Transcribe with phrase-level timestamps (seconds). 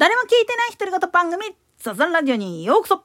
[0.00, 3.04] 誰も聞いてない独り言番組、サザンラジオにようこそ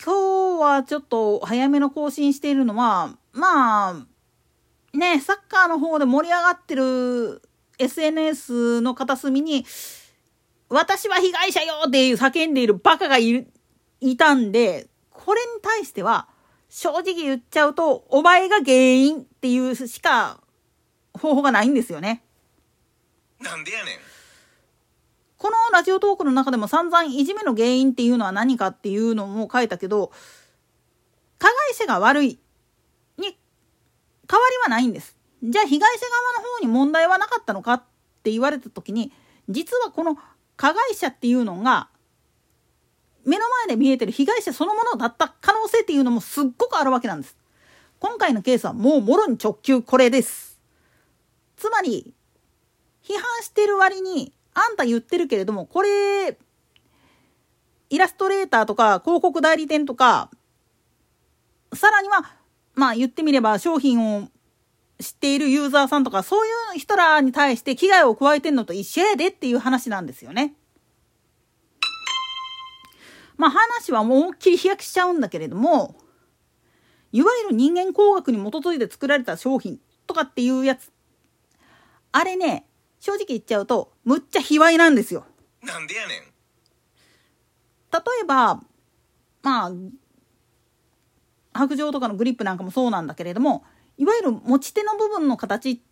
[0.00, 3.94] 今日はちょっと早めの更新しているのは、まあ、
[4.96, 7.42] ね、サッカーの方で盛り上がってる
[7.80, 9.66] SNS の片隅に、
[10.68, 13.48] 私は被害者よっていう叫んでいるバカがいる、
[14.00, 16.28] いたんで、これに対しては、
[16.68, 20.40] 正直言っちゃうと、お前が原因っていうしか
[21.14, 22.22] 方法がないんですよね。
[23.40, 24.19] なんでやねん。
[25.80, 30.12] ラジオトークの中でも散々いじめの原因っていうのは何かっていうのも書いたけど、
[31.38, 32.38] 加害者が悪い
[33.16, 33.34] に変わ
[34.50, 35.16] りはないんです。
[35.42, 37.82] じゃあ被害者側の方に問題はなかったのかっ
[38.22, 39.10] て言われた時に、
[39.48, 40.18] 実はこの
[40.58, 41.88] 加害者っていうのが、
[43.24, 47.38] 目の前で見えてる被害者そのものだった可能性っていうのもすっごくあるわけなんです。
[48.00, 50.60] 今回のケースはもうもろに直球これです。
[51.56, 52.12] つまり、
[53.02, 56.38] 批判してる割にあんた言ってるけれども、これ、
[57.88, 60.30] イラストレーターとか広告代理店とか、
[61.72, 62.30] さらには、
[62.74, 64.28] まあ言ってみれば商品を
[65.00, 70.54] 知っているユーザーさんとか、そういう人らに対して危害を加えてんのと一緒やでっていう話なんですよね。
[73.36, 75.96] まあ話は思いっきり飛躍しちゃうんだけれども、
[77.12, 80.92] いわゆる人間工学に基づいて作られた商品とかっていうやつ、
[82.12, 82.66] あれね、
[83.00, 85.24] 正直言っちゃうと、むっちゃ卑猥なんですよ。
[85.62, 86.18] なんでやねん。
[86.18, 86.26] 例
[88.22, 88.60] えば、
[89.42, 89.72] まあ、
[91.52, 93.64] 白状とかのグリップなんかもそうなんだけれども、
[93.96, 95.82] いわゆる持ち手の部分の形、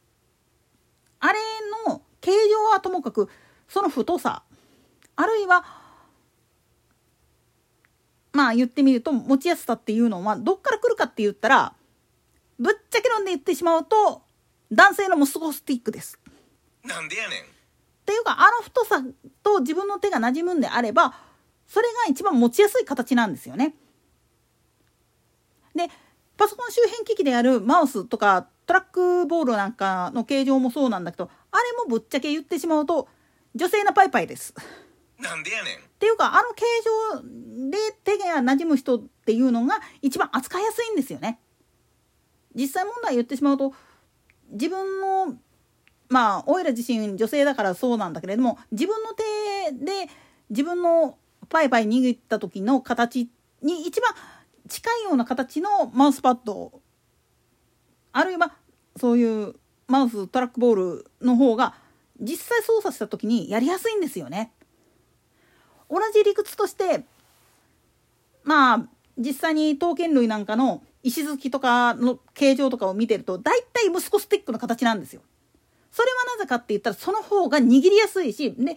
[1.20, 1.38] あれ
[1.86, 3.28] の形状はともかく、
[3.68, 4.42] その太さ、
[5.16, 5.64] あるいは、
[8.32, 11.74] まあ言ってみると持ちやすさっていうのはどっから来るかって言ったら、
[12.58, 14.22] ぶっちゃけ論で言ってしまうと、
[14.70, 16.18] 男性のモスゴスティックです。
[16.88, 17.42] なんでやねん。
[17.42, 17.44] っ
[18.04, 19.02] ていうかあの太さ
[19.42, 21.14] と自分の手が馴染むんであれば
[21.66, 23.74] それが一番持ちやすい形なんですよね。
[25.74, 25.88] で
[26.36, 33.08] パソコン周辺機器であるマウスとかトラックボールなんかの形状もそうなんだけどあれもぶっちゃけ言ってしまうと
[33.54, 34.54] 女性のパイパイです。
[35.18, 35.78] なんでやねん。
[35.78, 36.64] っていうかあの形
[37.20, 41.38] 状で手が馴染む人っていうのが一番扱いやすいんですよね。
[42.54, 43.74] 実際問題言ってしまうと
[44.50, 45.36] 自分の
[46.08, 50.10] まあオイラ自身女性だからそうなんだけれども自分の手で
[50.50, 51.16] 自分の
[51.48, 53.28] パイパイ握った時の形
[53.62, 54.14] に一番
[54.68, 56.80] 近いような形のマウスパッド
[58.12, 58.52] あるいは
[58.96, 59.54] そういう
[59.86, 61.74] マウストラックボールの方が
[62.20, 64.52] 実際操作した時にやりやすいんですよね。
[65.88, 67.04] 同じ理屈として
[68.44, 68.86] まあ
[69.16, 75.22] 実際に刀剣類なんかの石突きとかの形状とかを見てると大体息子スティックの形なんですよ。
[75.90, 78.76] それはなぜかって言ったらその方が握りやすいしで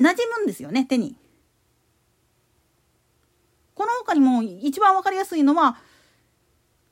[0.00, 1.16] 馴染むんですよね手に。
[3.74, 5.78] この他にも一番分かりやすいのは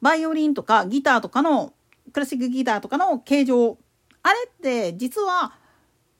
[0.00, 1.74] バイオリンとかギターとかの
[2.12, 3.78] クラシックギターとかの形状
[4.22, 5.52] あれって実は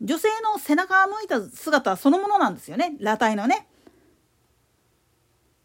[0.00, 3.66] 女性の背中向いた姿そのものなんですよね裸体のね。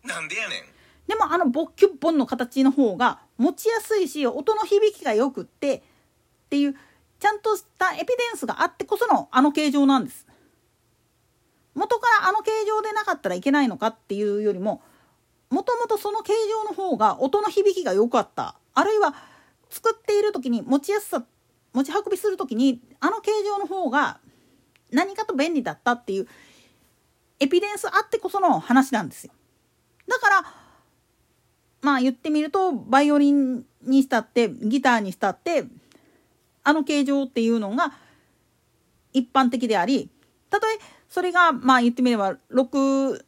[0.03, 0.75] なんでやねん。
[1.07, 5.81] でもあのボッキュッボンの形の方が持ちやすいし音の響きがよくってっ
[6.49, 6.75] ていう
[7.19, 10.25] ちゃんとしたエピデンスがあってこそのあの形状なんです。
[11.73, 14.81] 元からあの形状でなかったらいけないのかっていうよりも
[15.49, 19.13] もともとその形状の方が音の響きが良かったあるいは
[19.69, 21.25] 作っている時に持ちやすさ
[21.73, 24.19] 持ち運びする時にあの形状の方が
[24.91, 26.27] 何かと便利だったっていう
[27.39, 29.33] エピデンスあってこその話なんですよ。
[30.07, 30.45] だから
[31.81, 35.65] まあ言ってみるとバイオリンにしたってギターにしたって
[36.65, 37.93] あの形状っていうのが
[39.13, 40.09] 一般的であり
[40.49, 40.77] たとえ
[41.07, 43.25] それがまあ言ってみればロック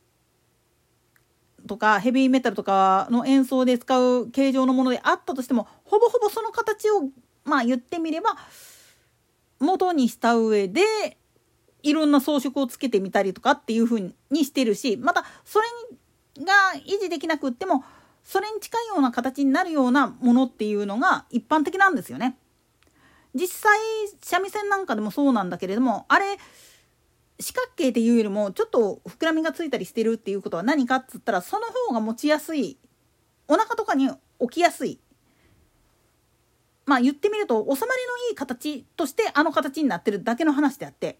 [1.67, 7.09] とかヘビーメタルとかの演奏で使う形状のものであったとしてもほぼほぼその形を
[7.45, 8.35] まあ言ってみれば
[9.59, 10.81] 元にした上で
[11.83, 14.01] いろんな装飾をつけてみたりとかっていう風
[14.31, 15.66] にしてるしまたそれ
[16.43, 16.53] が
[16.85, 17.83] 維持できなくっても
[18.23, 22.37] それに近いような形になるようなものっていうのが一般的なんですよね。
[23.37, 23.79] 実際
[24.22, 26.37] 三味線なんかでもそうなんだけれどもあれ
[27.39, 32.78] 四角形っていうよりもちょっと膨らみがついたりしてるっていうことは何かっつったらその方が持ちやすい。
[33.47, 34.99] お腹とかに置きやすい。
[36.85, 37.85] まあ言ってみると収まりの
[38.29, 41.19] いい形としてあの形になってるだけの話であって。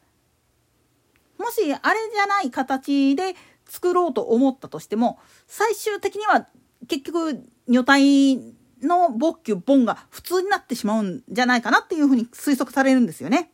[1.37, 3.35] もしあれじゃない形で
[3.65, 6.47] 作ろうと思ったとしても最終的には
[6.87, 8.37] 結局女体
[8.81, 13.51] のボッキュボンが普通になってしまうんじゃないかなっていうふうに推測されるんですよね。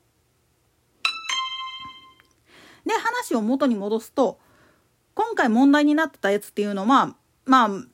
[2.85, 4.39] で話を元に戻すと
[5.13, 7.15] 今回問題になってたやつっていうのは
[7.45, 7.87] まあオンラ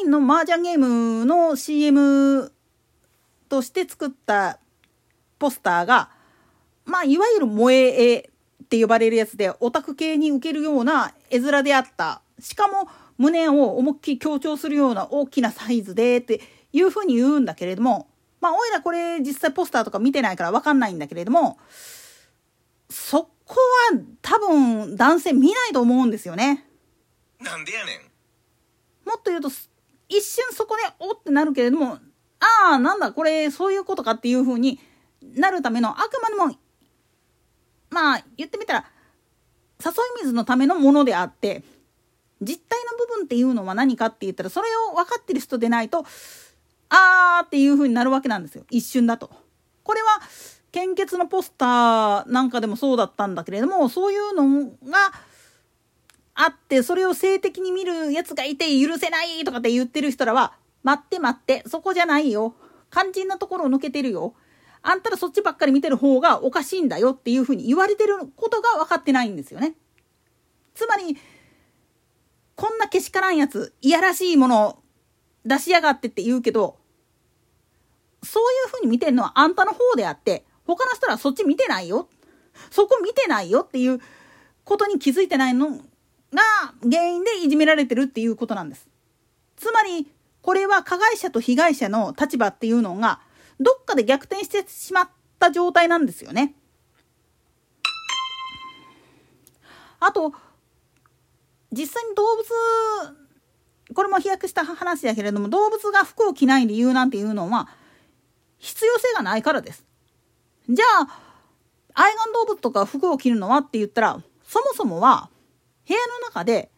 [0.00, 2.52] インの麻雀ゲームの CM
[3.48, 4.58] として作った
[5.38, 6.10] ポスターが
[6.84, 8.30] まあいわゆる萌え絵
[8.62, 12.88] って呼ばれるやつでオタク系に受けるような絵面であったしかも
[13.20, 16.40] 胸を思いっきり強調するような大きなサイズでって
[16.72, 18.08] いうふうに言うんだけれども
[18.40, 21.58] まあおいらこれ実際ポスターとか見てないから分かんないんだけれども
[22.88, 23.56] そこ
[23.92, 26.64] は多分男性見ないと思うんですよね。
[27.40, 29.50] なんでやねんもっと言うと
[30.08, 31.98] 一瞬そこでおってなるけれども
[32.40, 34.80] ああなんだこれそういうことかっていうふうに
[35.34, 36.58] なるためのあくまでも
[37.90, 38.86] まあ言ってみたら
[39.84, 41.62] 誘い水のためのものであって
[42.40, 46.04] 実体の部分っていうのは何かって言ったらそれを分かってる人でないと
[46.88, 49.30] あーっていう風になるわけなんですよ一瞬だと。
[49.82, 50.20] これは
[50.72, 55.12] 献血のポスターなんかでもそうだったんだけれどもそういうのが
[56.34, 62.54] あってそれを性的に見るやつがいて許せないとかって言ってる人らは待って待ってそこじゃないよ
[62.92, 64.34] 肝心なところを抜けてるよ
[64.82, 69.74] あんたらそっちばっかり見てる方がおかしいんだよっていうふうに言われてることが分かってないんですよね。
[70.74, 71.18] つまり
[72.60, 74.82] こんなけしからんやついやらしいものを
[75.46, 76.76] 出しやがってって言うけど
[78.22, 82.10] そういうふうに見てるのはあんたの方であって他の人はそっち見てないよ
[82.70, 83.98] そこ見てないよっていう
[84.64, 85.78] ことに気づいてないのが
[86.82, 88.86] 原因でいじめられてるっていうことなんです。
[89.56, 90.06] つまり
[90.42, 93.20] これは加害者と被害者の立場っていうのが
[93.58, 95.08] どっかで逆転してしまっ
[95.38, 96.54] た状態なんですよね。
[99.98, 100.34] あと
[101.72, 102.46] 実際に動物
[103.94, 107.68] これも飛躍した話だけれども動物が服を着ない理由なんていうのは
[108.58, 109.84] 必要性がないからです。
[110.68, 111.20] じゃあ
[111.94, 115.28] 愛玩動物とか服を着るのはって言ったらそもそもは
[115.86, 116.70] 部屋の中で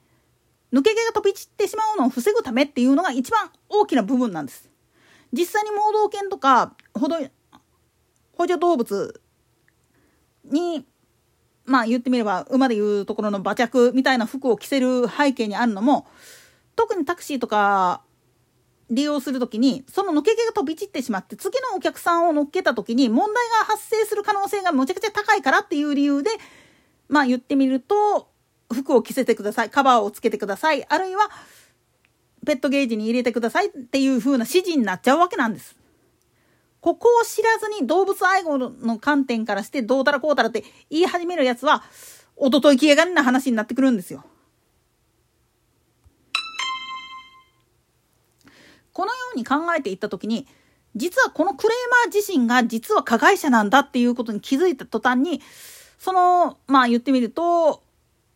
[0.73, 4.71] 抜け毛が飛び散ってしまうのを防ぐためっていうのが一番大きな部分なんです。
[5.33, 9.21] 実際に盲導犬とか補助動物
[10.45, 10.87] に
[11.65, 16.07] まあ言ってみれば馬でいうところの馬着みたいな服を着せる背景にあるのも
[16.77, 18.03] 特にタクシーとか
[18.91, 26.31] 利用する時にその抜け毛が飛び散ってしまって次のお客さんを乗っけた時に問題が発生する可能性がむちゃくちゃ高いからっていう理由で
[27.09, 28.29] まあ言ってみると
[28.73, 31.31] 服を着せてくださいカバーをつけてくださいあるいは
[32.45, 35.77] ペットゲージに入れてくださいっていう風な指示になっちゃうわけなんです。
[36.83, 41.85] ここを知らずに動物愛護の観点からしてどうたらこうたらって言い始めるやつは、
[42.37, 44.25] おととい消え金な話になってくるんですよ。
[48.93, 50.49] このように考えていった時に、
[50.97, 55.41] 実はこのクレーマー自身が実は加害者なんだっていうことに気づいた途端に、
[56.01, 57.85] その、まあ言ってみると、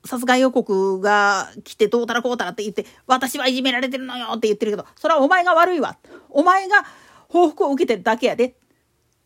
[0.05, 5.99] 殺害予告が来てどうたらこうたらって言って、私はいじめられてるのよって言ってるけど、それはお前が悪いわ。
[6.31, 6.85] お前が
[7.29, 8.57] 報復を受けてるだけやで。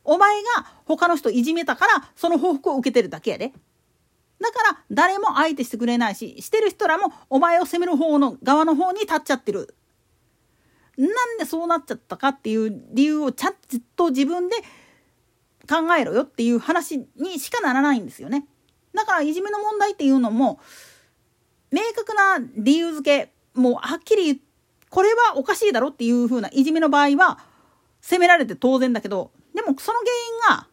[0.05, 3.53] お前が他の人いじめたから、その報復を受けてるだけやで。
[4.41, 9.75] だから誰も相手してくれないし、してる人らもお前を責める方の側の方に立っちゃってる。
[10.97, 13.55] なんでそうなっちゃったかっていう理由をちゃん
[13.97, 14.57] と自分で
[15.69, 18.47] 考えろよっていう話にしかならないんですよね。
[18.95, 20.59] だからいじめの問題っていうのも
[21.71, 24.43] 明確な理由付けもうはっきり
[24.89, 27.39] これはおかしいだろっていう風ないじめの場合は
[28.01, 30.11] 責められて当然だけどでもその原
[30.55, 30.69] 因が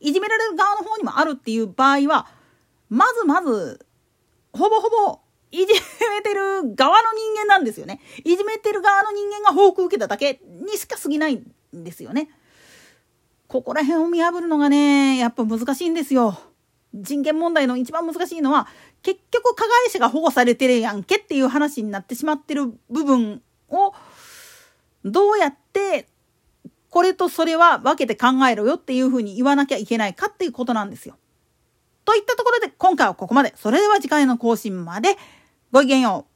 [0.00, 2.26] いじめられる側の方にもあるっていう場合は
[2.88, 3.84] まずまず
[4.52, 8.00] ほぼほぼいじめてる側の人間なんですよね。
[8.24, 12.28] いじめてる側の人間が報復受けただけにしか過ぎないんですよね。
[13.46, 16.38] ここら辺を見破るのがね、やっぱ難しいんですよ。
[16.94, 18.66] 人権問題の一番難しいのは
[19.02, 23.94] 結局加害者が保護されてるやんけっていう話になってしまってる部分を
[25.04, 26.08] どうやって
[26.90, 31.16] これとそれは分けて考えろよっていうふうに言わなきゃいけないかっていうことなんですよ。
[32.04, 33.52] といったところで今回はここまで。
[33.56, 35.16] それでは次回の更新まで
[35.72, 36.27] ごきげんよう。